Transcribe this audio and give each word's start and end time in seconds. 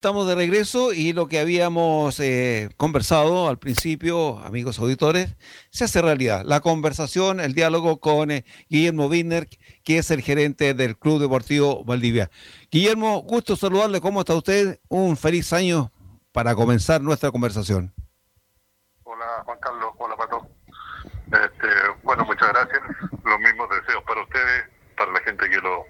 Estamos 0.00 0.26
de 0.26 0.34
regreso 0.34 0.94
y 0.94 1.12
lo 1.12 1.28
que 1.28 1.38
habíamos 1.38 2.18
eh, 2.20 2.70
conversado 2.78 3.50
al 3.50 3.58
principio, 3.58 4.38
amigos 4.38 4.78
auditores, 4.78 5.36
se 5.68 5.84
hace 5.84 6.00
realidad. 6.00 6.40
La 6.46 6.60
conversación, 6.60 7.38
el 7.38 7.52
diálogo 7.52 8.00
con 8.00 8.30
eh, 8.30 8.46
Guillermo 8.70 9.08
Wiener, 9.08 9.46
que 9.84 9.98
es 9.98 10.10
el 10.10 10.22
gerente 10.22 10.72
del 10.72 10.96
Club 10.96 11.20
Deportivo 11.20 11.84
Valdivia. 11.84 12.30
Guillermo, 12.70 13.20
gusto 13.20 13.56
saludarle. 13.56 14.00
¿Cómo 14.00 14.20
está 14.20 14.34
usted? 14.34 14.80
Un 14.88 15.18
feliz 15.18 15.52
año 15.52 15.92
para 16.32 16.54
comenzar 16.54 17.02
nuestra 17.02 17.30
conversación. 17.30 17.92
Hola, 19.02 19.42
Juan 19.44 19.58
Carlos. 19.60 19.90
Hola, 19.98 20.16
Pato. 20.16 20.48
Este, 21.26 21.68
bueno, 22.04 22.24
muchas 22.24 22.48
gracias. 22.48 22.80
Los 23.22 23.38
mismos 23.40 23.68
deseos 23.68 24.02
para 24.04 24.22
ustedes, 24.22 24.64
para 24.96 25.12
la 25.12 25.20
gente 25.20 25.46
que 25.50 25.58
lo, 25.58 25.84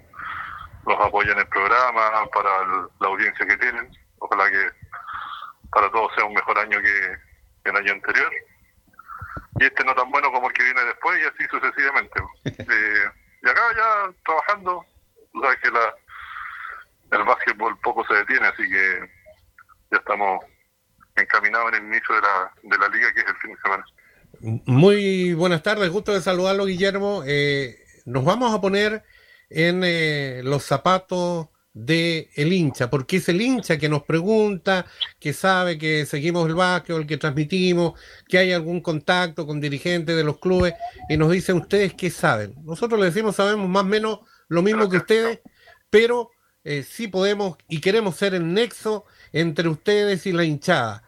los 0.85 0.99
apoya 0.99 1.31
en 1.31 1.39
el 1.39 1.47
programa, 1.47 2.01
para 2.33 2.49
la 2.99 3.07
audiencia 3.07 3.45
que 3.45 3.55
tienen 3.55 4.00
Ojalá 4.31 4.49
que 4.49 4.69
para 5.71 5.91
todos 5.91 6.11
sea 6.15 6.25
un 6.25 6.33
mejor 6.33 6.57
año 6.57 6.79
que 6.81 7.69
el 7.69 7.75
año 7.75 7.93
anterior. 7.93 8.31
Y 9.59 9.65
este 9.65 9.83
no 9.83 9.93
tan 9.93 10.09
bueno 10.09 10.31
como 10.31 10.47
el 10.47 10.53
que 10.53 10.63
viene 10.63 10.83
después 10.85 11.19
y 11.21 11.25
así 11.25 11.49
sucesivamente. 11.49 12.21
Eh, 12.71 13.09
y 13.43 13.49
acá 13.49 13.61
ya 13.75 14.13
trabajando, 14.23 14.85
tú 15.33 15.41
sabes 15.41 15.57
que 15.61 15.71
la, 15.71 15.95
el 17.17 17.23
básquetbol 17.23 17.77
poco 17.79 18.05
se 18.05 18.13
detiene, 18.13 18.47
así 18.47 18.69
que 18.69 19.09
ya 19.91 19.97
estamos 19.97 20.45
encaminados 21.15 21.69
en 21.69 21.75
el 21.75 21.93
inicio 21.93 22.15
de 22.15 22.21
la, 22.21 22.53
de 22.61 22.77
la 22.77 22.87
liga 22.89 23.11
que 23.13 23.21
es 23.21 23.27
el 23.27 23.35
fin 23.37 23.51
de 23.51 23.61
semana. 23.61 23.85
Muy 24.67 25.33
buenas 25.33 25.63
tardes, 25.63 25.89
gusto 25.89 26.13
de 26.13 26.21
saludarlo 26.21 26.65
Guillermo. 26.65 27.23
Eh, 27.25 27.83
nos 28.05 28.23
vamos 28.23 28.53
a 28.53 28.61
poner 28.61 29.03
en 29.49 29.81
eh, 29.83 30.41
los 30.43 30.63
zapatos 30.63 31.49
de 31.73 32.29
el 32.35 32.51
hincha, 32.51 32.89
porque 32.89 33.17
es 33.17 33.29
el 33.29 33.41
hincha 33.41 33.77
que 33.77 33.87
nos 33.87 34.03
pregunta, 34.03 34.85
que 35.19 35.33
sabe 35.33 35.77
que 35.77 36.05
seguimos 36.05 36.47
el 36.47 36.55
básquetbol, 36.55 37.07
que 37.07 37.17
transmitimos, 37.17 37.99
que 38.27 38.37
hay 38.37 38.51
algún 38.51 38.81
contacto 38.81 39.47
con 39.47 39.61
dirigentes 39.61 40.15
de 40.15 40.23
los 40.23 40.39
clubes 40.39 40.73
y 41.09 41.17
nos 41.17 41.31
dicen 41.31 41.57
ustedes 41.57 41.93
qué 41.93 42.09
saben. 42.09 42.55
Nosotros 42.63 42.99
le 42.99 43.07
decimos 43.07 43.35
sabemos 43.35 43.69
más 43.69 43.83
o 43.83 43.87
menos 43.87 44.19
lo 44.49 44.61
mismo 44.61 44.89
que 44.89 44.97
ustedes, 44.97 45.39
pero 45.89 46.31
eh, 46.63 46.83
sí 46.83 47.07
podemos 47.07 47.57
y 47.69 47.79
queremos 47.79 48.17
ser 48.17 48.35
el 48.35 48.53
nexo 48.53 49.05
entre 49.31 49.69
ustedes 49.69 50.25
y 50.25 50.33
la 50.33 50.43
hinchada. 50.43 51.03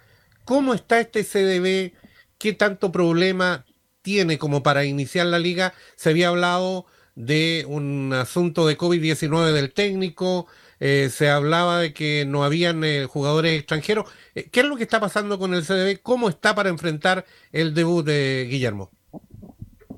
¿Cómo 0.46 0.74
está 0.74 1.00
este 1.00 1.24
CDB? 1.24 1.94
¿Qué 2.38 2.54
tanto 2.54 2.92
problema 2.92 3.66
tiene 4.02 4.38
como 4.38 4.64
para 4.64 4.86
iniciar 4.86 5.28
la 5.28 5.40
liga? 5.40 5.74
Se 5.96 6.10
había 6.10 6.30
hablado 6.30 6.86
de 7.16 7.66
un 7.68 8.14
asunto 8.14 8.68
de 8.68 8.78
COVID-19 8.78 9.52
del 9.52 9.74
técnico, 9.74 10.48
eh, 10.80 11.10
se 11.10 11.30
hablaba 11.30 11.80
de 11.80 11.94
que 11.94 12.26
no 12.28 12.44
habían 12.44 12.84
eh, 12.84 13.06
jugadores 13.06 13.58
extranjeros. 13.58 14.12
Eh, 14.36 14.50
¿Qué 14.52 14.62
es 14.62 14.66
lo 14.66 14.76
que 14.76 14.84
está 14.84 15.00
pasando 15.00 15.38
con 15.40 15.54
el 15.54 15.64
CDB? 15.64 16.02
¿Cómo 16.02 16.30
está 16.30 16.56
para 16.56 16.70
enfrentar 16.70 17.26
el 17.52 17.74
debut 17.74 18.06
de 18.06 18.48
Guillermo? 18.50 18.92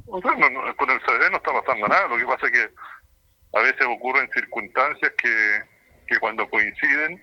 con 0.05 0.89
el 0.89 1.01
CDB 1.01 1.29
no 1.29 1.37
está 1.37 1.51
pasando 1.51 1.87
nada, 1.87 2.07
lo 2.07 2.17
que 2.17 2.25
pasa 2.25 2.45
es 2.45 2.51
que 2.53 2.69
a 3.57 3.61
veces 3.61 3.85
ocurren 3.85 4.29
circunstancias 4.31 5.11
que, 5.17 5.59
que 6.07 6.19
cuando 6.19 6.49
coinciden 6.49 7.21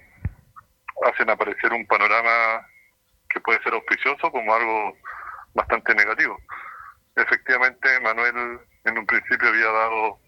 hacen 1.10 1.30
aparecer 1.30 1.72
un 1.72 1.86
panorama 1.86 2.66
que 3.30 3.40
puede 3.40 3.62
ser 3.62 3.72
auspicioso 3.72 4.30
como 4.30 4.54
algo 4.54 4.96
bastante 5.54 5.94
negativo. 5.94 6.38
Efectivamente, 7.16 7.88
Manuel 8.00 8.60
en 8.84 8.98
un 8.98 9.06
principio 9.06 9.48
había 9.48 9.66
dado, 9.66 10.18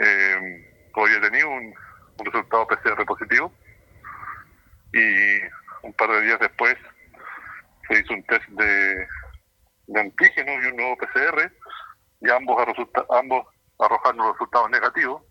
eh, 0.00 0.90
había 0.94 1.20
tenido 1.20 1.50
un, 1.50 1.74
resultado 2.18 2.66
PCR 2.66 3.04
positivo 3.04 3.52
y 4.90 5.38
un 5.82 5.92
par 5.98 6.08
de 6.08 6.22
días 6.22 6.40
después 6.40 6.74
se 7.86 8.00
hizo 8.00 8.14
un 8.14 8.24
test 8.24 8.48
de, 8.48 9.06
antígeno 9.94 10.52
y 10.52 10.66
un 10.68 10.76
nuevo 10.76 10.96
PCR 10.96 11.52
y 12.22 12.30
ambos, 12.30 12.56
ambos 13.10 13.46
arrojaron 13.78 14.32
resultados 14.32 14.70
negativos. 14.70 15.22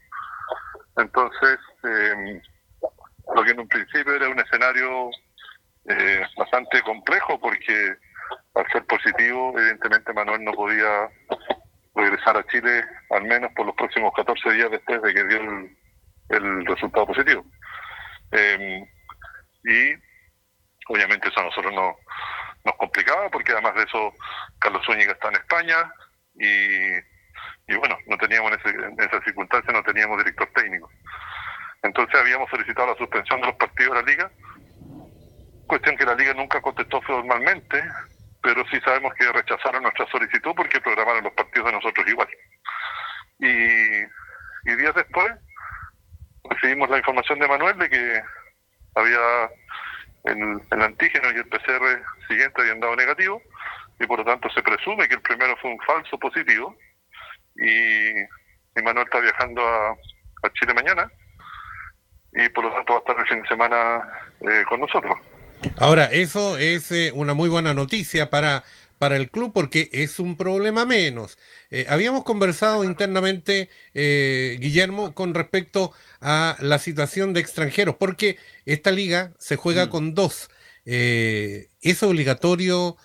Entonces, 0.98 1.58
eh, 1.90 2.42
lo 3.34 3.44
que 3.44 3.52
en 3.52 3.60
un 3.62 3.68
principio 3.68 4.14
era 4.14 4.30
un 4.30 4.40
escenario 4.40 5.10
eh, 5.90 6.24
bastante 6.38 6.82
complejo 6.84 7.40
porque 7.40 7.96
al 8.54 8.72
ser 8.72 8.86
positivo, 8.86 9.58
evidentemente 9.58 10.14
Manuel 10.14 10.44
no 10.44 10.54
podía 10.54 11.10
regresar 11.96 12.38
a 12.38 12.46
Chile 12.48 12.84
al 13.10 13.24
menos 13.24 13.52
por 13.54 13.66
los 13.66 13.76
próximos 13.76 14.14
14 14.16 14.52
días 14.52 14.72
después 14.72 15.02
de 15.02 15.14
que 15.14 15.24
dio 15.24 15.40
el, 16.30 16.66
resultado 16.66 17.08
positivo. 17.08 17.46
Em, 18.32 18.84
y 19.64 19.94
obviamente 20.88 21.30
eso 21.30 21.40
a 21.40 21.44
nosotros 21.44 21.74
no, 21.74 21.96
nos 22.66 22.76
complicaba 22.76 23.30
porque 23.30 23.52
además 23.52 23.76
de 23.76 23.84
eso 23.84 24.14
Carlos 24.60 24.84
Zúñiga 24.86 25.14
está 25.14 25.30
en 25.30 25.36
España 25.36 25.92
y, 26.36 26.96
y 27.68 27.76
bueno, 27.78 27.98
no 28.08 28.18
teníamos 28.18 28.52
en, 28.52 29.00
esa 29.00 29.22
circunstancia, 29.24 29.72
no 29.72 29.84
teníamos 29.84 30.18
director 30.18 30.50
técnico. 30.54 30.90
Entonces 31.84 32.20
habíamos 32.20 32.50
solicitado 32.50 32.88
la 32.88 32.98
suspensión 32.98 33.42
de 33.42 33.48
los 33.48 33.56
partidos 33.56 33.96
de 33.96 34.02
la 34.02 34.08
liga, 34.08 34.32
cuestión 35.68 35.96
que 35.98 36.06
la 36.06 36.16
liga 36.16 36.34
nunca 36.34 36.62
contestó 36.62 37.02
formalmente, 37.02 37.84
pero 38.46 38.64
sí 38.68 38.80
sabemos 38.86 39.12
que 39.16 39.32
rechazaron 39.32 39.82
nuestra 39.82 40.06
solicitud 40.06 40.54
porque 40.56 40.80
programaron 40.80 41.24
los 41.24 41.34
partidos 41.34 41.66
de 41.66 41.72
nosotros 41.72 42.08
igual. 42.08 42.28
Y, 43.40 44.04
y 44.70 44.76
días 44.78 44.94
después 44.94 45.34
recibimos 46.52 46.88
la 46.92 47.00
información 47.00 47.40
de 47.40 47.48
Manuel 47.48 47.76
de 47.80 47.90
que 47.90 48.22
había 48.94 49.50
el, 50.26 50.62
el 50.72 50.82
antígeno 50.82 51.32
y 51.32 51.38
el 51.38 51.48
PCR 51.48 52.04
siguiente 52.28 52.62
habían 52.62 52.80
dado 52.80 52.96
negativo 52.96 53.42
y 54.00 54.06
por 54.06 54.20
lo 54.20 54.26
tanto 54.26 54.48
se 54.52 54.62
presume 54.62 55.08
que 55.08 55.16
el 55.16 55.22
primero 55.22 55.58
fue 55.58 55.72
un 55.72 55.80
falso 55.80 56.20
positivo 56.20 56.78
y, 57.56 58.82
Manuel 58.84 59.06
está 59.06 59.22
viajando 59.22 59.68
a, 59.68 59.90
a, 59.90 60.54
Chile 60.54 60.74
mañana 60.76 61.10
y 62.34 62.48
por 62.50 62.66
lo 62.66 62.74
tanto 62.74 62.94
va 62.94 63.00
a 63.00 63.00
estar 63.00 63.20
el 63.20 63.28
fin 63.28 63.42
de 63.42 63.48
semana 63.48 64.08
eh, 64.42 64.64
con 64.70 64.82
nosotros. 64.82 65.18
Ahora, 65.78 66.06
eso 66.06 66.58
es 66.58 66.92
eh, 66.92 67.12
una 67.14 67.34
muy 67.34 67.50
buena 67.50 67.74
noticia 67.74 68.30
para, 68.30 68.64
para 69.00 69.18
el 69.18 69.30
club 69.30 69.52
porque 69.54 69.90
es 69.92 70.20
un 70.20 70.38
problema 70.38 70.86
menos. 70.86 71.38
Eh, 71.70 71.86
habíamos 71.90 72.24
conversado 72.24 72.84
internamente, 72.84 73.70
eh, 73.94 74.58
Guillermo, 74.60 75.14
con 75.14 75.34
respecto 75.34 75.94
a 76.22 76.56
la 76.60 76.80
situación 76.80 77.34
de 77.34 77.42
extranjeros, 77.42 77.96
porque 77.96 78.38
esta 78.66 78.92
liga 78.92 79.32
se 79.38 79.56
juega 79.56 79.88
mm. 79.88 79.90
con 79.90 80.16
dos. 80.16 80.50
¿Es 80.86 82.04
obligatorio? 82.04 82.96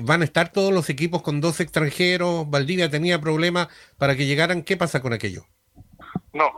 ¿Van 0.00 0.22
a 0.22 0.24
estar 0.24 0.52
todos 0.52 0.72
los 0.72 0.88
equipos 0.88 1.20
con 1.20 1.42
dos 1.42 1.60
extranjeros? 1.60 2.48
¿Valdivia 2.48 2.88
tenía 2.88 3.20
problemas 3.20 3.68
para 3.98 4.16
que 4.16 4.24
llegaran? 4.24 4.62
¿Qué 4.62 4.78
pasa 4.78 5.02
con 5.02 5.12
aquello? 5.12 5.44
No, 6.32 6.50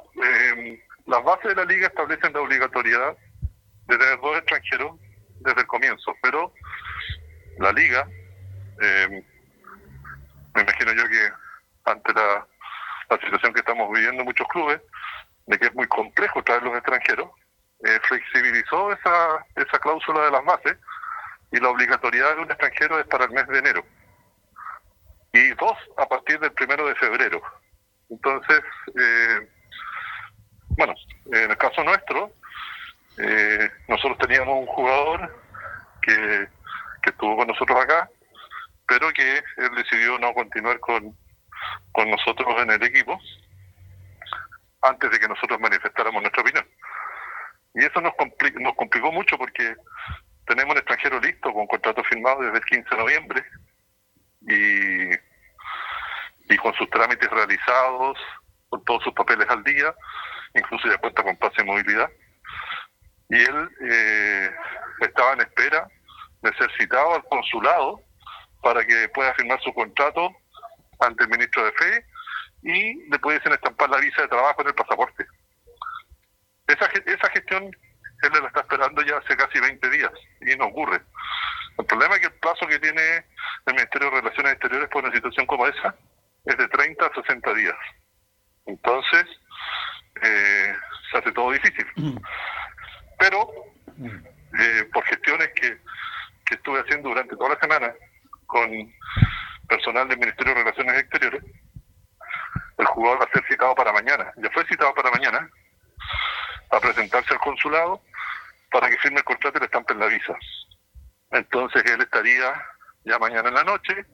las 1.06 1.24
bases 1.24 1.48
de 1.48 1.54
la 1.56 1.64
liga 1.64 1.88
establecen 1.88 2.32
la 2.32 2.42
obligatoriedad 2.42 3.16
de 3.88 3.98
tener 3.98 4.20
dos 4.20 4.38
extranjeros 4.38 5.00
desde 5.48 5.62
el 5.62 5.66
comienzo, 5.66 6.14
pero 6.22 6.52
la 7.58 7.72
liga, 7.72 8.06
eh, 8.80 9.24
me 10.54 10.62
imagino 10.62 10.92
yo 10.92 11.08
que 11.08 11.32
ante 11.84 12.12
la, 12.12 12.46
situación 13.24 13.54
que 13.54 13.60
estamos 13.60 13.90
viviendo 13.92 14.22
muchos 14.24 14.46
clubes, 14.48 14.80
de 15.46 15.58
que 15.58 15.66
es 15.66 15.74
muy 15.74 15.86
complejo 15.88 16.42
traer 16.42 16.62
los 16.62 16.74
extranjeros, 16.74 17.30
eh, 17.84 17.98
flexibilizó 18.06 18.92
esa, 18.92 19.46
esa 19.56 19.78
cláusula 19.78 20.26
de 20.26 20.30
las 20.30 20.44
bases 20.44 20.76
y 21.52 21.58
la 21.58 21.70
obligatoriedad 21.70 22.36
de 22.36 22.42
un 22.42 22.50
extranjero 22.50 22.98
es 23.00 23.06
para 23.06 23.24
el 23.24 23.30
mes 23.30 23.46
de 23.48 23.58
enero. 23.58 23.84
Y 25.32 25.48
dos, 25.54 25.78
a 25.96 26.06
partir 26.06 26.38
del 26.40 26.52
primero 26.52 26.86
de 26.86 26.94
febrero. 26.96 27.40
Entonces, 28.10 28.60
eh, 29.00 29.48
bueno, 30.76 30.94
en 31.32 31.50
el 31.50 31.56
caso 31.56 31.82
nuestro, 31.82 32.32
nosotros 33.88 34.18
teníamos 34.18 34.60
un 34.60 34.66
jugador 34.66 35.42
que, 36.02 36.48
estuvo 37.04 37.38
con 37.38 37.48
nosotros 37.48 37.80
acá, 37.80 38.08
pero 38.86 39.10
que 39.12 39.38
él 39.38 39.74
decidió 39.76 40.18
no 40.18 40.34
continuar 40.34 40.78
con, 40.78 41.16
con 41.92 42.10
nosotros 42.10 42.54
en 42.60 42.70
el 42.70 42.82
equipo 42.82 43.18
antes 44.82 45.10
de 45.10 45.18
que 45.18 45.26
nosotros 45.26 45.58
manifestáramos 45.58 46.20
nuestra 46.20 46.42
opinión. 46.42 46.68
Y 47.74 47.84
eso 47.84 48.00
nos, 48.02 48.12
nos 48.60 48.76
complicó 48.76 49.10
mucho 49.10 49.38
porque 49.38 49.74
tenemos 50.46 50.72
un 50.72 50.78
extranjero 50.78 51.18
listo 51.18 51.52
con 51.52 51.66
contrato 51.66 52.04
firmado 52.04 52.42
desde 52.42 52.58
el 52.58 52.64
15 52.64 52.90
de 52.90 52.96
noviembre 52.96 53.44
y, 54.42 56.52
y 56.52 56.56
con 56.58 56.74
sus 56.74 56.90
trámites 56.90 57.30
realizados, 57.30 58.18
con 58.68 58.84
todos 58.84 59.02
sus 59.02 59.14
papeles 59.14 59.48
al 59.48 59.64
día, 59.64 59.94
incluso 60.54 60.88
ya 60.88 60.98
cuenta 60.98 61.22
con 61.22 61.38
pase 61.38 61.62
de 61.62 61.64
movilidad 61.64 62.10
y 63.28 63.36
él 63.36 63.70
eh, 63.90 64.50
estaba 65.00 65.32
en 65.34 65.40
espera 65.40 65.88
de 66.42 66.54
ser 66.54 66.70
citado 66.78 67.14
al 67.14 67.24
consulado 67.24 68.00
para 68.62 68.84
que 68.84 69.08
pueda 69.10 69.34
firmar 69.34 69.60
su 69.62 69.72
contrato 69.72 70.30
ante 71.00 71.24
el 71.24 71.30
ministro 71.30 71.64
de 71.64 71.72
Fe 71.72 72.04
y 72.62 73.10
le 73.10 73.18
pudiesen 73.18 73.52
estampar 73.52 73.90
la 73.90 73.98
visa 73.98 74.22
de 74.22 74.28
trabajo 74.28 74.62
en 74.62 74.68
el 74.68 74.74
pasaporte. 74.74 75.26
Esa, 76.66 76.86
esa 77.06 77.30
gestión 77.30 77.70
él 78.22 78.30
lo 78.40 78.48
está 78.48 78.60
esperando 78.60 79.02
ya 79.02 79.18
hace 79.18 79.36
casi 79.36 79.60
20 79.60 79.90
días 79.90 80.10
y 80.40 80.56
no 80.56 80.66
ocurre. 80.66 81.00
El 81.78 81.86
problema 81.86 82.14
es 82.14 82.20
que 82.20 82.26
el 82.26 82.40
plazo 82.40 82.66
que 82.66 82.78
tiene 82.80 83.24
el 83.66 83.74
Ministerio 83.74 84.10
de 84.10 84.20
Relaciones 84.20 84.52
Exteriores 84.54 84.88
por 84.88 85.04
una 85.04 85.14
situación 85.14 85.46
como 85.46 85.66
esa 85.66 85.94
es 86.44 86.56
de 86.56 86.68
30 86.68 87.06
a 87.06 87.14
60 87.14 87.54
días. 87.54 87.76
Entonces, 88.66 89.24
eh, 90.22 90.74
se 91.10 91.18
hace 91.18 91.32
todo 91.32 91.52
difícil. 91.52 91.86
Pero, 93.18 93.50
eh, 94.58 94.84
por 94.92 95.04
gestiones 95.04 95.48
que, 95.54 95.78
que 96.46 96.54
estuve 96.54 96.80
haciendo 96.80 97.08
durante 97.10 97.36
toda 97.36 97.50
la 97.50 97.60
semana 97.60 97.94
con 98.46 98.70
personal 99.68 100.08
del 100.08 100.18
Ministerio 100.18 100.54
de 100.54 100.60
Relaciones 100.60 101.00
Exteriores, 101.00 101.42
el 102.78 102.86
jugador 102.86 103.20
va 103.20 103.24
a 103.24 103.32
ser 103.32 103.44
citado 103.48 103.74
para 103.74 103.92
mañana. 103.92 104.32
Ya 104.36 104.50
fue 104.50 104.64
citado 104.66 104.94
para 104.94 105.10
mañana 105.10 105.50
a 106.70 106.80
presentarse 106.80 107.34
al 107.34 107.40
consulado 107.40 108.02
para 108.70 108.88
que 108.88 108.98
firme 108.98 109.18
el 109.18 109.24
contrato 109.24 109.58
y 109.58 109.60
le 109.60 109.66
estampen 109.66 109.98
la 109.98 110.06
visa. 110.06 110.34
Entonces 111.30 111.82
él 111.86 112.00
estaría 112.00 112.54
ya 113.04 113.18
mañana 113.18 113.48
en 113.48 113.54
la 113.54 113.64
noche 113.64 114.06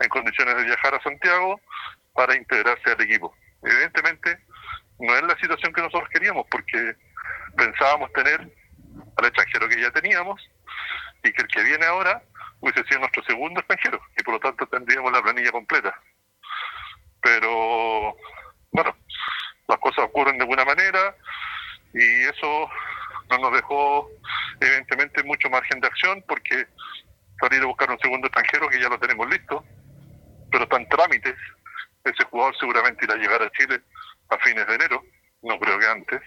en 0.00 0.08
condiciones 0.08 0.56
de 0.56 0.64
viajar 0.64 0.94
a 0.94 1.02
Santiago 1.02 1.60
para 2.14 2.36
integrarse 2.36 2.90
al 2.90 3.00
equipo. 3.00 3.34
Evidentemente 3.62 4.38
no 4.98 5.14
es 5.14 5.22
la 5.22 5.36
situación 5.38 5.72
que 5.72 5.82
nosotros 5.82 6.08
queríamos 6.10 6.46
porque 6.50 6.96
pensábamos 7.56 8.12
tener 8.12 8.40
al 9.16 9.24
extranjero 9.24 9.68
que 9.68 9.80
ya 9.80 9.90
teníamos 9.90 10.40
y 11.22 11.32
que 11.32 11.42
el 11.42 11.48
que 11.48 11.62
viene 11.62 11.86
ahora 11.86 12.22
hubiese 12.60 12.84
sido 12.84 13.00
nuestro 13.00 13.22
segundo 13.24 13.60
extranjero 13.60 14.00
y 14.16 14.22
por 14.22 14.34
lo 14.34 14.40
tanto 14.40 14.66
tendríamos 14.66 15.12
la 15.12 15.22
planilla 15.22 15.50
completa. 15.50 15.94
Pero 17.22 18.16
bueno, 18.70 18.96
las 19.68 19.78
cosas 19.78 20.04
ocurren 20.04 20.38
de 20.38 20.44
buena 20.44 20.64
manera 20.64 21.16
y 21.92 22.24
eso 22.24 22.68
no 23.30 23.38
nos 23.38 23.52
dejó 23.52 24.08
evidentemente 24.60 25.22
mucho 25.24 25.50
margen 25.50 25.80
de 25.80 25.88
acción 25.88 26.22
porque 26.28 26.66
salir 27.40 27.62
a 27.62 27.66
buscar 27.66 27.90
un 27.90 27.98
segundo 27.98 28.28
extranjero 28.28 28.68
que 28.68 28.80
ya 28.80 28.88
lo 28.88 28.98
tenemos 28.98 29.28
listo, 29.28 29.64
pero 30.50 30.64
están 30.64 30.88
trámites. 30.88 31.34
Ese 32.04 32.24
jugador 32.24 32.56
seguramente 32.58 33.04
irá 33.04 33.14
a 33.14 33.18
llegar 33.18 33.42
a 33.42 33.50
Chile 33.50 33.80
a 34.30 34.38
fines 34.38 34.66
de 34.66 34.74
enero, 34.74 35.02
no 35.42 35.58
creo 35.58 35.78
que 35.78 35.86
antes. 35.86 36.22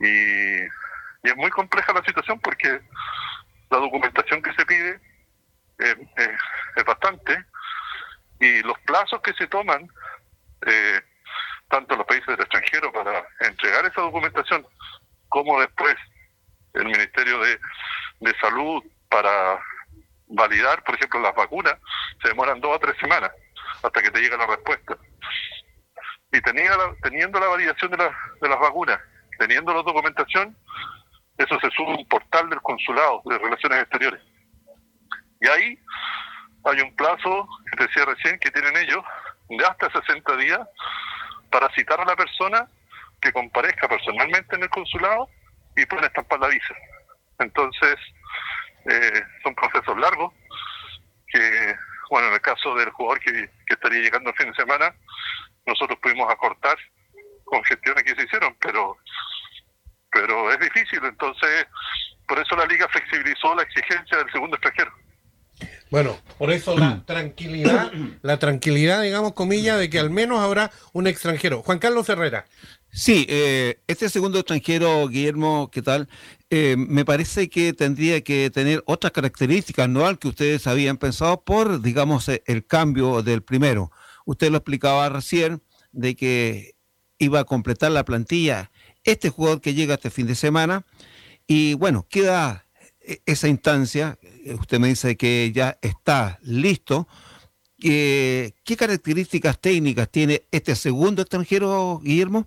Y, 0.00 0.62
es 1.22 1.36
muy 1.36 1.50
compleja 1.50 1.92
la 1.92 2.02
situación 2.02 2.40
porque 2.40 2.80
la 3.70 3.78
documentación 3.78 4.40
que 4.42 4.54
se 4.54 4.64
pide 4.64 4.98
es 5.78 6.84
bastante 6.84 7.44
y 8.40 8.62
los 8.62 8.78
plazos 8.80 9.20
que 9.20 9.34
se 9.34 9.46
toman, 9.46 9.88
eh, 10.66 11.00
tanto 11.68 11.94
los 11.94 12.06
países 12.06 12.26
del 12.26 12.40
extranjero 12.40 12.90
para 12.90 13.22
entregar 13.40 13.84
esa 13.84 14.00
documentación, 14.00 14.66
como 15.28 15.60
después 15.60 15.94
el 16.72 16.86
Ministerio 16.86 17.38
de, 17.40 17.60
de 18.20 18.34
Salud 18.40 18.82
para 19.08 19.60
validar, 20.26 20.82
por 20.84 20.94
ejemplo, 20.94 21.20
las 21.20 21.34
vacunas, 21.34 21.74
se 22.22 22.28
demoran 22.28 22.60
dos 22.60 22.76
a 22.76 22.80
tres 22.80 22.96
semanas 22.98 23.30
hasta 23.82 24.02
que 24.02 24.10
te 24.10 24.20
llega 24.20 24.36
la 24.36 24.46
respuesta. 24.46 24.96
Y 26.32 26.40
tenía 26.40 26.72
teniendo 27.02 27.40
la 27.40 27.48
validación 27.48 27.90
de, 27.90 27.96
de 27.96 28.48
las 28.48 28.58
vacunas, 28.58 29.00
teniendo 29.40 29.72
la 29.72 29.82
documentación, 29.82 30.54
eso 31.38 31.58
se 31.60 31.70
sube 31.70 31.92
a 31.92 31.96
un 31.96 32.06
portal 32.06 32.50
del 32.50 32.60
consulado 32.60 33.22
de 33.24 33.38
Relaciones 33.38 33.80
Exteriores. 33.80 34.20
Y 35.40 35.48
ahí 35.48 35.78
hay 36.64 36.80
un 36.82 36.94
plazo, 36.94 37.48
que 37.70 37.76
te 37.78 37.86
decía 37.86 38.04
recién, 38.04 38.38
que 38.38 38.50
tienen 38.50 38.76
ellos 38.76 39.02
de 39.48 39.64
hasta 39.64 39.90
60 39.90 40.36
días 40.36 40.60
para 41.50 41.72
citar 41.74 41.98
a 42.02 42.04
la 42.04 42.14
persona 42.16 42.68
que 43.22 43.32
comparezca 43.32 43.88
personalmente 43.88 44.56
en 44.56 44.62
el 44.62 44.68
consulado 44.68 45.30
y 45.74 45.86
pueden 45.86 46.04
estampar 46.04 46.38
la 46.38 46.48
visa. 46.48 46.74
Entonces, 47.38 47.96
eh, 48.90 49.22
son 49.42 49.54
procesos 49.54 49.96
largos 49.98 50.34
que, 51.28 51.74
bueno, 52.10 52.28
en 52.28 52.34
el 52.34 52.40
caso 52.42 52.74
del 52.74 52.90
jugador 52.90 53.20
que, 53.20 53.50
estaría 53.66 54.00
llegando 54.00 54.28
el 54.28 54.36
fin 54.36 54.50
de 54.50 54.56
semana, 54.56 54.94
nosotros 55.64 55.98
pudimos 56.02 56.30
acortar 56.30 56.76
con 57.44 57.64
gestiones 57.64 58.04
que 58.04 58.14
se 58.14 58.24
hicieron, 58.24 58.54
pero 58.60 58.98
pero 60.12 60.52
es 60.52 60.60
difícil, 60.60 61.00
entonces 61.04 61.66
por 62.26 62.38
eso 62.38 62.54
la 62.56 62.66
liga 62.66 62.86
flexibilizó 62.88 63.54
la 63.54 63.62
exigencia 63.62 64.18
del 64.18 64.30
segundo 64.30 64.56
extranjero. 64.56 64.92
Bueno, 65.90 66.16
por 66.38 66.50
eso 66.52 66.78
la 66.78 67.02
tranquilidad, 67.06 67.90
la 68.22 68.38
tranquilidad, 68.38 69.02
digamos, 69.02 69.34
comillas, 69.34 69.78
de 69.78 69.90
que 69.90 69.98
al 69.98 70.10
menos 70.10 70.40
habrá 70.40 70.70
un 70.92 71.06
extranjero. 71.06 71.62
Juan 71.62 71.78
Carlos 71.78 72.08
Herrera. 72.08 72.46
Sí, 72.92 73.26
eh, 73.28 73.80
este 73.86 74.08
segundo 74.08 74.38
extranjero, 74.38 75.06
Guillermo, 75.08 75.70
¿qué 75.72 75.82
tal? 75.82 76.08
Eh, 76.50 76.74
me 76.76 77.04
parece 77.04 77.48
que 77.48 77.72
tendría 77.72 78.20
que 78.22 78.50
tener 78.50 78.82
otras 78.86 79.12
características, 79.12 79.88
no 79.88 80.06
al 80.06 80.18
que 80.18 80.28
ustedes 80.28 80.66
habían 80.66 80.96
pensado 80.96 81.42
por, 81.42 81.82
digamos, 81.82 82.28
eh, 82.28 82.42
el 82.46 82.66
cambio 82.66 83.22
del 83.22 83.42
primero. 83.42 83.92
Usted 84.24 84.50
lo 84.50 84.58
explicaba 84.58 85.08
recién 85.08 85.62
de 85.92 86.16
que 86.16 86.74
iba 87.18 87.40
a 87.40 87.44
completar 87.44 87.92
la 87.92 88.04
plantilla 88.04 88.69
este 89.04 89.30
jugador 89.30 89.60
que 89.60 89.74
llega 89.74 89.94
este 89.94 90.10
fin 90.10 90.26
de 90.26 90.34
semana 90.34 90.84
y 91.46 91.74
bueno, 91.74 92.06
queda 92.08 92.64
e-, 93.00 93.22
esa 93.26 93.48
instancia, 93.48 94.18
eh, 94.22 94.54
usted 94.54 94.78
me 94.78 94.88
dice 94.88 95.16
que 95.16 95.50
ya 95.52 95.78
está 95.82 96.38
listo. 96.42 97.08
¿Qué 97.82 98.76
características 98.78 99.58
técnicas 99.58 100.10
tiene 100.10 100.42
este 100.50 100.76
segundo 100.76 101.22
extranjero, 101.22 101.98
Guillermo? 102.02 102.46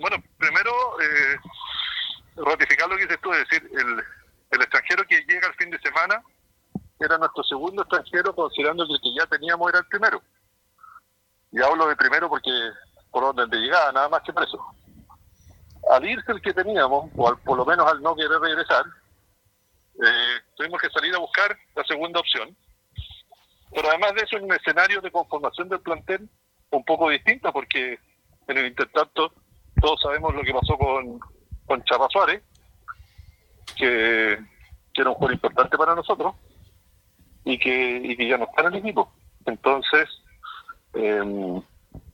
Bueno, 0.00 0.16
primero, 0.38 0.72
eh, 1.00 1.36
ratificar 2.36 2.88
lo 2.88 2.96
que 2.96 3.04
dices 3.04 3.20
tú, 3.22 3.32
es 3.32 3.48
decir, 3.48 3.70
el, 3.72 4.02
el 4.50 4.62
extranjero 4.62 5.04
que 5.06 5.20
llega 5.28 5.46
el 5.46 5.54
fin 5.54 5.70
de 5.70 5.78
semana 5.78 6.20
era 6.98 7.16
nuestro 7.16 7.44
segundo 7.44 7.82
extranjero, 7.82 8.34
considerando 8.34 8.86
que 8.86 8.94
que 9.00 9.14
ya 9.18 9.26
teníamos 9.26 9.70
era 9.70 9.78
el 9.78 9.86
primero. 9.86 10.20
Y 11.52 11.62
hablo 11.62 11.86
de 11.88 11.96
primero 11.96 12.28
porque 12.28 12.50
por 13.10 13.24
orden 13.24 13.48
de 13.48 13.56
llegada, 13.56 13.92
nada 13.92 14.08
más 14.08 14.22
que 14.22 14.32
preso 14.32 14.58
al 15.88 16.04
irse 16.04 16.32
el 16.32 16.40
que 16.40 16.52
teníamos, 16.52 17.10
o 17.16 17.36
por 17.36 17.56
lo 17.56 17.64
menos 17.64 17.86
al 17.86 18.02
no 18.02 18.14
querer 18.14 18.38
regresar, 18.38 18.84
eh, 20.02 20.40
tuvimos 20.56 20.80
que 20.80 20.90
salir 20.90 21.14
a 21.14 21.18
buscar 21.18 21.56
la 21.74 21.84
segunda 21.84 22.20
opción. 22.20 22.56
Pero 23.72 23.88
además 23.88 24.14
de 24.14 24.22
eso, 24.22 24.36
un 24.42 24.52
escenario 24.52 25.00
de 25.00 25.10
conformación 25.10 25.68
del 25.68 25.80
plantel 25.80 26.28
un 26.70 26.84
poco 26.84 27.08
distinto, 27.10 27.52
porque 27.52 27.98
en 28.46 28.58
el 28.58 28.66
intertanto 28.66 29.32
todos 29.80 30.00
sabemos 30.00 30.34
lo 30.34 30.42
que 30.42 30.52
pasó 30.52 30.76
con, 30.76 31.20
con 31.66 31.84
Chapa 31.84 32.08
Suárez, 32.10 32.42
que, 33.76 34.38
era 34.94 35.08
un 35.08 35.14
jugador 35.14 35.32
importante 35.32 35.78
para 35.78 35.94
nosotros 35.94 36.34
y 37.42 37.58
que, 37.58 38.02
y 38.04 38.16
que 38.18 38.28
ya 38.28 38.36
no 38.36 38.44
está 38.44 38.62
en 38.62 38.74
el 38.74 38.80
equipo. 38.80 39.10
Entonces, 39.46 40.10
eh, 40.92 41.22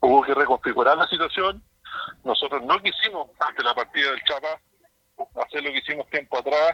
hubo 0.01 0.23
que 0.23 0.35
reconfigurar 0.35 0.97
la 0.97 1.09
situación 1.09 1.63
nosotros 2.27 2.63
no 2.65 2.79
quisimos, 2.83 3.29
ante 3.39 3.63
la 3.63 3.73
partida 3.73 4.11
del 4.11 4.23
Chapa, 4.25 4.61
hacer 5.43 5.63
lo 5.63 5.71
que 5.71 5.79
hicimos 5.79 6.11
tiempo 6.11 6.39
atrás, 6.39 6.73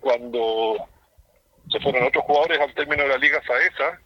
cuando 0.00 0.88
se 1.70 1.78
fueron 1.80 2.08
otros 2.08 2.24
jugadores 2.24 2.60
al 2.60 2.74
término 2.74 3.02
de 3.02 3.10
la 3.10 3.18
Liga 3.18 3.40
Saesa, 3.46 4.00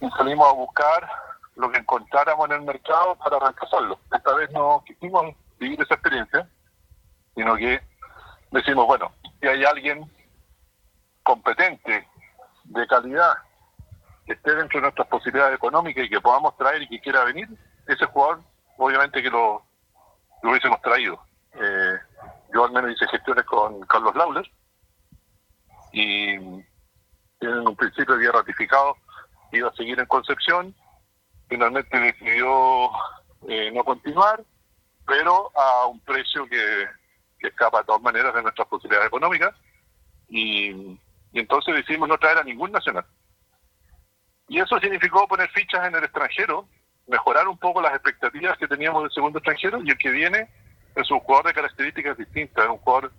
y 0.00 0.10
salimos 0.10 0.48
a 0.48 0.52
buscar 0.52 1.08
lo 1.54 1.70
que 1.70 1.78
encontráramos 1.78 2.50
en 2.50 2.56
el 2.56 2.62
mercado 2.62 3.14
para 3.16 3.38
reemplazarlo. 3.38 4.00
Esta 4.12 4.34
vez 4.34 4.50
no 4.50 4.82
quisimos 4.84 5.34
vivir 5.58 5.80
esa 5.80 5.94
experiencia, 5.94 6.48
sino 7.36 7.54
que 7.54 7.80
decimos, 8.50 8.86
bueno, 8.86 9.12
si 9.40 9.46
hay 9.46 9.64
alguien 9.64 10.10
competente, 11.22 12.08
de 12.64 12.86
calidad, 12.86 13.34
que 14.26 14.32
esté 14.32 14.54
dentro 14.54 14.78
de 14.78 14.82
nuestras 14.82 15.06
posibilidades 15.08 15.56
económicas 15.56 16.04
y 16.04 16.08
que 16.08 16.20
podamos 16.20 16.56
traer 16.56 16.82
y 16.82 16.88
que 16.88 17.00
quiera 17.00 17.24
venir, 17.24 17.48
ese 17.86 18.06
jugador 18.06 18.42
obviamente 18.80 19.22
que 19.22 19.30
lo, 19.30 19.62
hubiésemos 20.42 20.80
traído. 20.80 21.22
Eh, 21.54 21.98
yo 22.52 22.64
al 22.64 22.72
menos 22.72 22.92
hice 22.92 23.06
gestiones 23.08 23.44
con 23.44 23.80
Carlos 23.82 24.14
Lauler 24.16 24.50
y 25.92 26.32
en 26.32 26.64
un 27.40 27.76
principio 27.76 28.14
había 28.14 28.32
ratificado 28.32 28.96
iba 29.52 29.68
a 29.68 29.74
seguir 29.74 29.98
en 29.98 30.06
Concepción, 30.06 30.74
finalmente 31.48 31.98
decidió 31.98 32.90
eh, 33.48 33.70
no 33.72 33.82
continuar, 33.84 34.44
pero 35.06 35.50
a 35.56 35.86
un 35.86 35.98
precio 36.00 36.46
que, 36.46 36.86
escapa 37.40 37.78
de 37.78 37.84
todas 37.84 38.02
maneras 38.02 38.34
de 38.34 38.42
nuestras 38.42 38.68
posibilidades 38.68 39.08
económicas 39.08 39.54
y 40.28 40.98
entonces 41.32 41.74
decidimos 41.74 42.08
no 42.08 42.18
traer 42.18 42.38
a 42.38 42.44
ningún 42.44 42.70
nacional. 42.70 43.04
Y 44.46 44.60
eso 44.60 44.78
significó 44.78 45.26
poner 45.26 45.48
fichas 45.50 45.86
en 45.88 45.94
el 45.94 46.04
extranjero 46.04 46.68
mejorar 47.10 47.48
un 47.48 47.58
poco 47.58 47.82
las 47.82 47.92
expectativas 47.92 48.56
que 48.56 48.68
teníamos 48.68 49.02
del 49.02 49.12
segundo 49.12 49.38
extranjero 49.38 49.82
y 49.82 49.90
el 49.90 49.98
que 49.98 50.10
viene 50.10 50.48
es 50.94 51.10
un 51.10 51.18
jugador 51.20 51.46
de 51.46 51.54
características 51.54 52.16
distintas, 52.16 52.64
es 52.64 52.70
un 52.70 52.78
jugador, 52.78 53.12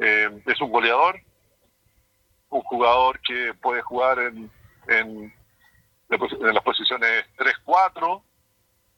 eh, 0.00 0.42
es 0.46 0.60
un 0.60 0.70
goleador, 0.70 1.20
un 2.48 2.62
jugador 2.62 3.20
que 3.20 3.54
puede 3.54 3.82
jugar 3.82 4.18
en, 4.18 4.50
en, 4.88 5.32
las 6.08 6.64
posiciones 6.64 7.24
3-4, 7.36 8.22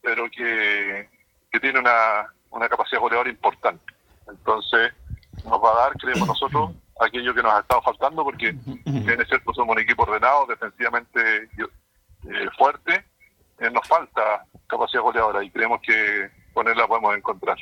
pero 0.01 0.31
que, 0.31 1.09
que 1.51 1.61
tiene 1.61 1.81
una, 1.81 2.27
una 2.51 2.69
capacidad 2.69 3.01
goleadora 3.01 3.29
importante. 3.29 3.85
Entonces, 4.29 4.95
nos 5.45 5.63
va 5.63 5.73
a 5.73 5.81
dar, 5.89 5.93
creemos 5.99 6.27
nosotros, 6.27 6.71
aquello 7.01 7.35
que 7.35 7.43
nos 7.43 7.53
ha 7.53 7.61
estado 7.61 7.83
faltando, 7.83 8.25
porque 8.25 8.55
tiene 8.85 9.25
cierto, 9.27 9.53
somos 9.53 9.77
un 9.77 9.83
equipo 9.83 10.05
ordenado, 10.05 10.47
defensivamente 10.47 11.51
eh, 11.53 12.49
fuerte, 12.57 13.05
eh, 13.63 13.71
nos 13.71 13.87
falta 13.87 14.45
capacidad 14.67 15.03
goleadora 15.03 15.45
y 15.45 15.51
creemos 15.51 15.81
que 15.83 16.31
con 16.53 16.67
él 16.69 16.77
la 16.77 16.89
podemos 16.89 17.17
encontrar. 17.17 17.57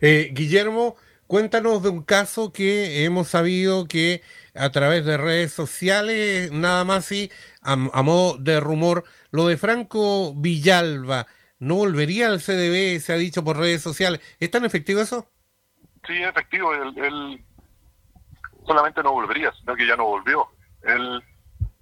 Eh, 0.00 0.30
Guillermo, 0.32 0.96
cuéntanos 1.26 1.82
de 1.82 1.88
un 1.88 2.02
caso 2.02 2.52
que 2.52 3.04
hemos 3.04 3.28
sabido 3.28 3.88
que 3.88 4.22
a 4.54 4.70
través 4.70 5.06
de 5.06 5.16
redes 5.16 5.52
sociales, 5.52 6.52
nada 6.52 6.84
más 6.84 7.10
y 7.12 7.30
a, 7.62 7.76
modo 7.76 8.36
de 8.36 8.60
rumor, 8.60 9.04
lo 9.30 9.46
de 9.46 9.56
Franco 9.56 10.34
Villalba, 10.34 11.26
¿no 11.58 11.76
volvería 11.76 12.28
al 12.28 12.40
CDB? 12.40 13.00
Se 13.00 13.14
ha 13.14 13.16
dicho 13.16 13.42
por 13.42 13.56
redes 13.56 13.80
sociales. 13.80 14.20
¿Es 14.38 14.50
tan 14.50 14.64
efectivo 14.66 15.00
eso? 15.00 15.30
Sí, 16.06 16.14
es 16.14 16.28
efectivo. 16.28 16.74
Él, 16.74 17.42
solamente 18.66 19.02
no 19.02 19.12
volvería, 19.12 19.50
sino 19.52 19.74
que 19.74 19.86
ya 19.86 19.96
no 19.96 20.04
volvió. 20.04 20.46
Él, 20.82 21.22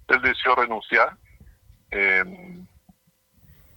él 0.07 0.21
decidió 0.21 0.55
renunciar. 0.55 1.17
Eh, 1.91 2.23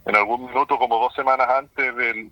en 0.05 0.15
algún 0.15 0.45
minuto, 0.45 0.77
como 0.77 0.99
dos 0.99 1.13
semanas 1.15 1.47
antes 1.49 1.95
del, 1.95 2.31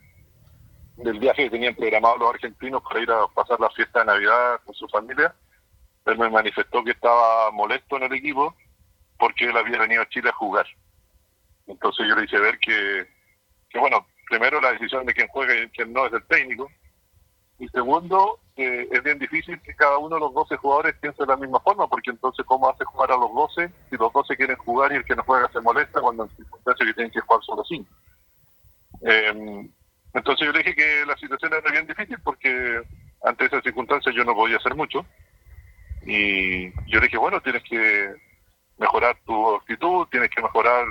del 0.97 1.19
viaje 1.19 1.43
que 1.43 1.49
tenían 1.49 1.75
programado 1.75 2.17
los 2.17 2.33
argentinos 2.33 2.83
para 2.83 3.01
ir 3.01 3.11
a 3.11 3.27
pasar 3.33 3.59
la 3.59 3.69
fiesta 3.71 3.99
de 3.99 4.05
Navidad 4.05 4.61
con 4.65 4.75
su 4.75 4.87
familia, 4.87 5.33
él 6.05 6.17
me 6.17 6.29
manifestó 6.29 6.83
que 6.83 6.91
estaba 6.91 7.51
molesto 7.51 7.97
en 7.97 8.03
el 8.03 8.13
equipo 8.13 8.55
porque 9.17 9.45
él 9.45 9.57
había 9.57 9.79
venido 9.79 10.01
a 10.01 10.09
Chile 10.09 10.29
a 10.29 10.33
jugar. 10.33 10.65
Entonces 11.67 12.05
yo 12.07 12.15
le 12.15 12.25
hice 12.25 12.37
ver 12.37 12.59
que, 12.59 13.07
que 13.69 13.79
bueno, 13.79 14.05
primero 14.29 14.59
la 14.59 14.73
decisión 14.73 15.05
de 15.05 15.13
quién 15.13 15.27
juega 15.29 15.55
y 15.55 15.69
quién 15.69 15.93
no 15.93 16.05
es 16.05 16.13
el 16.13 16.25
técnico. 16.27 16.69
Y 17.59 17.67
segundo, 17.69 18.39
eh, 18.55 18.87
es 18.91 19.03
bien 19.03 19.17
difícil 19.17 19.59
que 19.61 19.75
cada 19.75 19.97
uno 19.97 20.15
de 20.15 20.21
los 20.21 20.33
12 20.33 20.57
jugadores 20.57 20.95
piense 21.01 21.23
de 21.23 21.27
la 21.27 21.37
misma 21.37 21.59
forma, 21.59 21.87
porque 21.87 22.11
entonces 22.11 22.45
¿cómo 22.45 22.69
hace 22.69 22.85
jugar 22.85 23.11
a 23.11 23.17
los 23.17 23.33
12 23.33 23.71
si 23.89 23.97
los 23.97 24.13
12 24.13 24.35
quieren 24.35 24.57
jugar 24.57 24.91
y 24.91 24.97
el 24.97 25.05
que 25.05 25.15
no 25.15 25.23
juega 25.23 25.51
se 25.51 25.61
molesta 25.61 26.01
cuando 26.01 26.23
en 26.23 26.29
circunstancias 26.35 26.87
que 26.87 26.93
tienen 26.93 27.11
que 27.11 27.21
jugar 27.21 27.43
solo 27.43 27.63
5? 27.63 27.89
Eh, 29.05 29.69
entonces 30.13 30.45
yo 30.45 30.53
dije 30.53 30.75
que 30.75 31.05
la 31.05 31.17
situación 31.17 31.53
era 31.53 31.71
bien 31.71 31.87
difícil 31.87 32.17
porque 32.23 32.81
ante 33.23 33.45
esas 33.45 33.63
circunstancias 33.63 34.13
yo 34.13 34.23
no 34.23 34.35
podía 34.35 34.57
hacer 34.57 34.75
mucho. 34.75 35.05
Y 36.05 36.71
yo 36.91 36.99
dije, 36.99 37.17
bueno, 37.17 37.41
tienes 37.41 37.63
que 37.63 38.13
mejorar 38.77 39.17
tu 39.25 39.55
actitud, 39.55 40.07
tienes 40.11 40.29
que 40.29 40.41
mejorar 40.41 40.85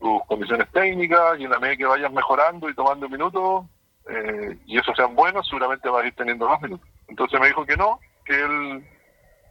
tus 0.00 0.22
condiciones 0.26 0.70
técnicas 0.72 1.38
y 1.38 1.44
en 1.44 1.50
la 1.50 1.60
medida 1.60 1.76
que 1.76 1.86
vayas 1.86 2.12
mejorando 2.12 2.68
y 2.68 2.74
tomando 2.74 3.08
minutos 3.08 3.64
eh, 4.08 4.58
y 4.66 4.78
eso 4.78 4.94
sean 4.94 5.14
buenos, 5.14 5.46
seguramente 5.48 5.88
vas 5.88 6.04
a 6.04 6.06
ir 6.06 6.14
teniendo 6.14 6.48
más 6.48 6.60
minutos. 6.60 6.88
Entonces 7.08 7.40
me 7.40 7.46
dijo 7.46 7.64
que 7.64 7.76
no, 7.76 8.00
que 8.24 8.34
él, 8.40 8.86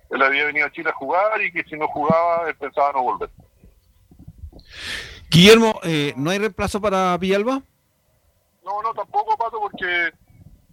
él 0.09 0.21
había 0.21 0.45
venido 0.45 0.67
a 0.67 0.71
Chile 0.71 0.89
a 0.89 0.93
jugar 0.93 1.41
y 1.41 1.51
que 1.51 1.63
si 1.63 1.75
no 1.77 1.87
jugaba 1.87 2.49
él 2.49 2.55
pensaba 2.55 2.91
no 2.93 3.03
volver. 3.03 3.29
Guillermo, 5.29 5.79
eh, 5.83 6.13
¿no 6.17 6.29
hay 6.29 6.39
reemplazo 6.39 6.81
para 6.81 7.17
Villalba? 7.17 7.61
No, 8.63 8.81
no, 8.83 8.93
tampoco, 8.93 9.37
Pato, 9.37 9.59
porque 9.59 10.11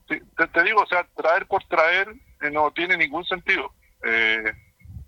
te, 0.06 0.62
digo, 0.64 0.82
o 0.82 0.87
sea, 0.87 1.06
traer 1.16 1.47
por 1.47 1.62
traer 1.64 2.08
eh, 2.40 2.50
no 2.50 2.70
tiene 2.73 2.97
ningún 2.97 3.25
sentido. 3.25 3.73
Eh, 4.02 4.52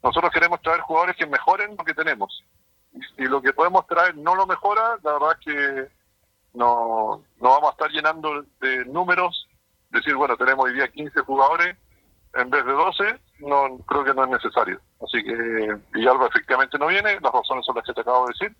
nosotros 0.03 0.33
queremos 0.33 0.61
traer 0.63 0.81
jugadores 0.81 1.17
que 1.17 1.27
mejoren 1.27 1.77
lo 1.77 1.85
que 1.85 1.95
tenemos. 1.95 2.45
Y 2.93 3.01
si 3.17 3.29
lo 3.29 3.41
que 3.43 3.53
podemos 3.53 3.87
traer 3.87 4.17
no 4.17 4.35
lo 4.35 4.47
mejora, 4.47 4.99
la 5.03 5.13
verdad 5.15 5.37
es 5.39 5.45
que 5.45 5.89
no, 6.55 7.23
no 7.41 7.49
vamos 7.49 7.69
a 7.69 7.73
estar 7.73 7.91
llenando 7.91 8.45
de 8.61 8.85
números, 8.87 9.49
decir, 9.91 10.15
bueno, 10.15 10.37
tenemos 10.37 10.67
hoy 10.67 10.75
día 10.75 10.89
15 10.89 11.21
jugadores 11.21 11.77
en 12.35 12.49
vez 12.49 12.65
de 12.65 12.73
12, 12.73 13.21
no 13.41 13.79
creo 13.87 14.05
que 14.05 14.15
no 14.15 14.25
es 14.25 14.31
necesario. 14.31 14.81
Así 15.03 15.23
que 15.25 15.79
Villalba 15.93 16.29
efectivamente 16.29 16.79
no 16.79 16.87
viene, 16.87 17.19
las 17.21 17.33
razones 17.33 17.67
son 17.67 17.75
las 17.77 17.85
que 17.85 17.93
te 17.93 18.01
acabo 18.03 18.27
de 18.27 18.33
decir 18.39 18.57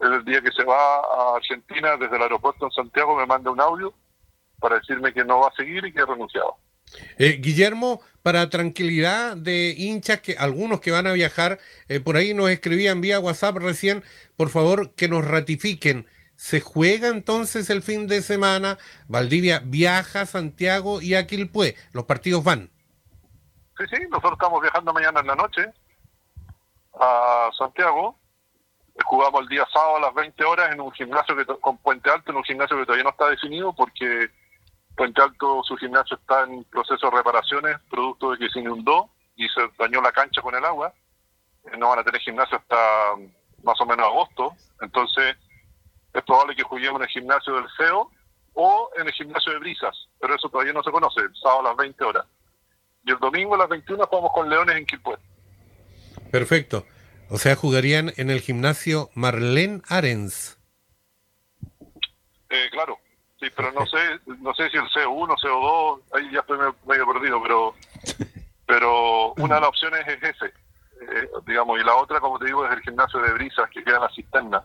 el 0.00 0.24
día 0.24 0.40
que 0.40 0.52
se 0.52 0.64
va 0.64 0.76
a 0.76 1.36
Argentina 1.36 1.96
desde 1.96 2.16
el 2.16 2.22
aeropuerto 2.22 2.66
en 2.66 2.72
Santiago 2.72 3.16
me 3.16 3.26
manda 3.26 3.50
un 3.50 3.60
audio 3.60 3.94
para 4.58 4.76
decirme 4.76 5.12
que 5.12 5.24
no 5.24 5.40
va 5.40 5.48
a 5.48 5.54
seguir 5.54 5.84
y 5.84 5.92
que 5.92 6.00
ha 6.00 6.06
renunciado. 6.06 6.56
Eh, 7.18 7.38
Guillermo, 7.40 8.00
para 8.22 8.48
tranquilidad 8.48 9.36
de 9.36 9.74
hinchas, 9.76 10.20
que 10.20 10.36
algunos 10.38 10.80
que 10.80 10.92
van 10.92 11.06
a 11.06 11.12
viajar, 11.12 11.58
eh, 11.88 12.00
por 12.00 12.16
ahí 12.16 12.32
nos 12.32 12.50
escribían 12.50 13.00
vía 13.00 13.20
WhatsApp 13.20 13.56
recién, 13.56 14.04
por 14.36 14.50
favor 14.50 14.94
que 14.94 15.08
nos 15.08 15.24
ratifiquen. 15.24 16.06
¿Se 16.36 16.60
juega 16.60 17.08
entonces 17.08 17.70
el 17.70 17.82
fin 17.82 18.06
de 18.06 18.22
semana? 18.22 18.78
Valdivia 19.08 19.60
viaja 19.64 20.22
a 20.22 20.26
Santiago 20.26 21.00
y 21.00 21.14
a 21.14 21.26
Quilpué. 21.26 21.76
Los 21.92 22.04
partidos 22.04 22.44
van. 22.44 22.70
Sí, 23.78 23.84
sí, 23.90 24.02
nosotros 24.08 24.34
estamos 24.34 24.60
viajando 24.62 24.92
mañana 24.92 25.20
en 25.20 25.26
la 25.26 25.34
noche 25.34 25.72
a 26.98 27.50
Santiago 27.56 28.18
jugamos 29.04 29.42
el 29.42 29.48
día 29.48 29.66
sábado 29.72 29.96
a 29.96 30.00
las 30.00 30.14
20 30.14 30.44
horas 30.44 30.72
en 30.72 30.80
un 30.80 30.92
gimnasio 30.92 31.36
que 31.36 31.44
con 31.44 31.76
Puente 31.78 32.10
Alto, 32.10 32.30
en 32.30 32.38
un 32.38 32.44
gimnasio 32.44 32.76
que 32.76 32.84
todavía 32.84 33.04
no 33.04 33.10
está 33.10 33.28
definido 33.28 33.72
porque 33.72 34.30
Puente 34.96 35.20
Alto, 35.20 35.62
su 35.64 35.76
gimnasio 35.76 36.16
está 36.16 36.44
en 36.44 36.64
proceso 36.64 37.10
de 37.10 37.16
reparaciones, 37.16 37.76
producto 37.90 38.30
de 38.30 38.38
que 38.38 38.48
se 38.48 38.60
inundó 38.60 39.10
y 39.36 39.46
se 39.48 39.60
dañó 39.78 40.00
la 40.00 40.12
cancha 40.12 40.40
con 40.40 40.54
el 40.54 40.64
agua. 40.64 40.92
Eh, 41.64 41.76
no 41.76 41.90
van 41.90 41.98
a 41.98 42.04
tener 42.04 42.20
gimnasio 42.20 42.56
hasta 42.56 42.76
más 43.62 43.78
o 43.80 43.86
menos 43.86 44.06
agosto. 44.06 44.54
Entonces, 44.80 45.36
es 46.18 46.24
probable 46.24 46.56
que 46.56 46.62
juguemos 46.62 47.00
en 47.00 47.04
el 47.04 47.08
gimnasio 47.08 47.54
del 47.54 47.66
CEO 47.76 48.10
o 48.54 48.90
en 48.96 49.06
el 49.06 49.12
gimnasio 49.12 49.52
de 49.52 49.58
Brisas, 49.58 50.08
pero 50.20 50.34
eso 50.34 50.48
todavía 50.48 50.72
no 50.72 50.82
se 50.82 50.90
conoce, 50.90 51.20
el 51.20 51.34
sábado 51.36 51.60
a 51.60 51.64
las 51.70 51.76
20 51.76 52.04
horas. 52.04 52.26
Y 53.04 53.10
el 53.12 53.18
domingo 53.18 53.54
a 53.54 53.58
las 53.58 53.68
21 53.68 54.06
jugamos 54.06 54.32
con 54.32 54.48
Leones 54.48 54.76
en 54.76 54.86
Quilpué. 54.86 55.16
Perfecto. 56.30 56.86
O 57.28 57.38
sea, 57.38 57.54
jugarían 57.54 58.12
en 58.16 58.30
el 58.30 58.40
gimnasio 58.40 59.10
Marlene 59.14 59.82
Arens. 59.88 60.58
Eh, 62.48 62.68
claro, 62.70 62.98
sí, 63.40 63.48
pero 63.54 63.72
no 63.72 63.84
sé, 63.86 63.98
no 64.38 64.54
sé 64.54 64.70
si 64.70 64.76
el 64.76 64.84
CO1, 64.84 65.36
CO2, 65.36 66.00
ahí 66.14 66.30
ya 66.32 66.40
estoy 66.40 66.58
medio 66.86 67.06
perdido, 67.06 67.42
pero 67.42 67.74
pero 68.66 69.32
una 69.34 69.56
de 69.56 69.60
las 69.60 69.68
opciones 69.68 70.06
es 70.06 70.22
ese, 70.22 70.46
eh, 70.46 71.28
digamos, 71.46 71.80
y 71.80 71.84
la 71.84 71.94
otra, 71.96 72.20
como 72.20 72.38
te 72.38 72.46
digo, 72.46 72.66
es 72.66 72.72
el 72.72 72.80
gimnasio 72.80 73.20
de 73.20 73.32
brisas 73.32 73.70
que 73.70 73.82
queda 73.82 73.96
en 73.96 74.02
la 74.02 74.10
cisterna. 74.10 74.62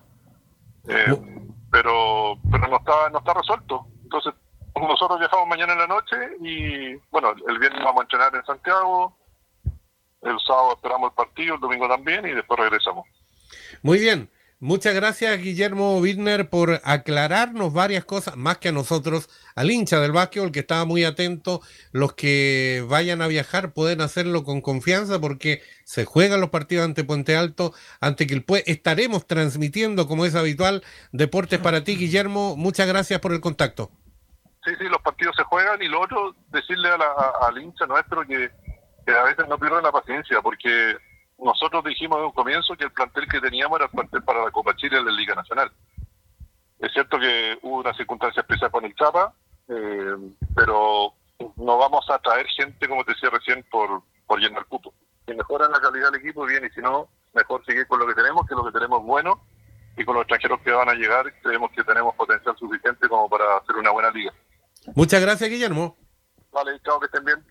Eh, 0.88 1.40
pero 1.72 2.38
pero 2.51 2.68
no 2.68 2.78
está 2.78 3.10
no 3.10 3.20
está 3.20 3.34
resuelto. 3.34 3.88
Entonces, 4.04 4.34
nosotros 4.75 5.20
viajamos 5.20 5.48
mañana 5.48 5.74
en 5.74 5.80
la 5.80 5.88
noche 5.88 6.16
y, 6.42 6.96
bueno, 7.12 7.34
el 7.48 7.60
viernes 7.60 7.84
vamos 7.84 8.01
a 8.01 8.04
entrenar 8.04 8.36
en 8.36 8.46
Santiago, 8.46 9.18
el 10.22 10.40
sábado 10.46 10.74
esperamos 10.75 11.12
el 11.12 11.16
partido, 11.16 11.56
el 11.56 11.62
domingo 11.62 11.88
también 11.88 12.25
y 12.25 12.32
después 12.32 12.60
regresamos. 12.60 13.08
Muy 13.82 14.00
bien. 14.00 14.30
Muchas 14.63 14.94
gracias, 14.94 15.41
Guillermo 15.41 15.98
Wittner, 15.98 16.48
por 16.48 16.82
aclararnos 16.84 17.74
varias 17.74 18.06
cosas, 18.06 18.38
más 18.38 18.60
que 18.60 18.70
a 18.70 18.72
nosotros, 18.72 19.27
al 19.56 19.72
hincha 19.72 20.00
del 20.00 20.12
básquetbol, 20.12 20.51
que 20.51 20.60
estaba 20.60 20.86
muy 20.86 21.03
atento. 21.03 21.62
Los 21.91 22.13
que 22.13 22.86
vayan 22.88 23.24
a 23.24 23.27
viajar 23.27 23.74
pueden 23.74 24.01
hacerlo 24.01 24.44
con 24.44 24.62
confianza 24.62 25.20
porque 25.20 25.63
se 25.84 26.06
juegan 26.06 26.39
los 26.39 26.51
partidos 26.51 26.86
ante 26.86 27.03
Puente 27.03 27.36
Alto, 27.36 27.74
ante 28.00 28.27
Quilpue. 28.27 28.63
Estaremos 28.68 29.25
transmitiendo, 29.25 30.08
como 30.08 30.27
es 30.27 30.36
habitual, 30.36 30.84
deportes 31.12 31.60
para 31.60 31.84
ti, 31.84 31.96
Guillermo. 31.96 32.56
Muchas 32.56 32.88
gracias 32.88 33.20
por 33.20 33.34
el 33.34 33.41
contacto. 33.41 33.89
Sí, 34.63 34.74
sí, 34.77 34.84
los 34.84 35.01
partidos 35.01 35.36
se 35.36 35.44
juegan 35.44 35.82
y 35.82 35.88
lo 35.88 36.01
otro, 36.01 36.36
decirle 36.50 36.89
al 37.41 37.58
hincha 37.58 37.88
nuestro 37.88 38.27
que 38.27 38.51
que 39.06 39.12
a 39.12 39.24
veces 39.24 39.48
no 39.48 39.58
pierden 39.58 39.84
la 39.84 39.91
paciencia, 39.91 40.41
porque 40.41 40.96
nosotros 41.41 41.83
dijimos 41.83 42.19
de 42.19 42.25
un 42.25 42.31
comienzo 42.31 42.75
que 42.77 42.86
el 42.86 42.91
plantel 42.91 43.27
que 43.27 43.41
teníamos 43.41 43.77
era 43.77 43.86
el 43.86 43.91
plantel 43.91 44.24
para 44.24 44.45
la 44.45 44.51
Copa 44.51 44.75
Chile 44.75 44.98
de 44.98 45.03
la 45.03 45.12
Liga 45.12 45.33
Nacional. 45.33 45.71
Es 46.79 46.93
cierto 46.93 47.19
que 47.19 47.57
hubo 47.63 47.79
una 47.79 47.93
circunstancia 47.93 48.41
especial 48.41 48.71
con 48.71 48.86
el 48.86 48.95
Chapa, 48.95 49.33
eh, 49.67 50.15
pero 50.55 51.13
no 51.55 51.77
vamos 51.77 52.10
a 52.10 52.19
traer 52.19 52.48
gente, 52.48 52.88
como 52.88 53.03
te 53.03 53.13
decía 53.13 53.29
recién, 53.29 53.65
por, 53.71 54.03
por 54.27 54.39
llenar 54.39 54.65
cupo. 54.65 54.93
Si 55.25 55.33
mejoran 55.33 55.71
la 55.71 55.79
calidad 55.79 56.12
del 56.12 56.21
equipo, 56.21 56.45
bien, 56.45 56.65
y 56.65 56.69
si 56.69 56.81
no, 56.81 57.10
mejor 57.33 57.65
seguir 57.65 57.88
con 57.88 58.00
lo 58.00 58.07
que 58.07 58.15
tenemos, 58.15 58.45
que 58.48 58.55
lo 58.55 58.63
que 58.63 58.71
tenemos 58.71 59.01
es 59.01 59.05
bueno, 59.05 59.43
y 59.98 60.05
con 60.05 60.15
los 60.15 60.21
extranjeros 60.24 60.62
que 60.62 60.71
van 60.71 60.89
a 60.89 60.93
llegar, 60.93 61.33
creemos 61.41 61.71
que 61.71 61.83
tenemos 61.83 62.15
potencial 62.15 62.55
suficiente 62.57 63.07
como 63.10 63.29
para 63.29 63.57
hacer 63.57 63.75
una 63.75 63.91
buena 63.91 64.12
liga. 64.12 64.31
Muchas 64.95 65.21
gracias, 65.21 65.50
Guillermo. 65.50 65.98
Vale, 66.51 66.79
chao, 66.83 67.00
que 67.00 67.05
estén 67.05 67.25
bien. 67.25 67.43